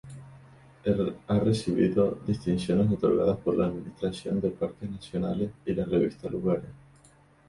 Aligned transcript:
Ha 1.27 1.39
recibido 1.39 2.17
distinciones 2.25 2.91
otorgadas 2.91 3.37
por 3.37 3.55
la 3.55 3.67
Administración 3.67 4.41
de 4.41 4.49
Parques 4.49 4.89
Nacionales 4.89 5.51
y 5.63 5.75
la 5.75 5.85
Revista 5.85 6.27
Lugares. 6.27 6.71